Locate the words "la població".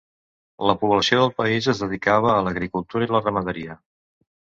0.69-1.19